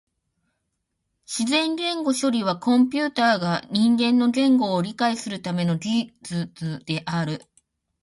[1.27, 7.45] 自然言語処理はコンピュータが人間の言語を理解するための技術である。